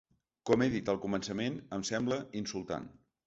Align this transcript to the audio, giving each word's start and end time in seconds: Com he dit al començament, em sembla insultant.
Com 0.49 0.63
he 0.63 0.67
dit 0.75 0.89
al 0.93 0.97
començament, 1.03 1.59
em 1.79 1.85
sembla 1.91 2.19
insultant. 2.43 2.89